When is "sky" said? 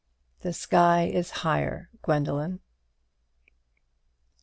0.51-1.03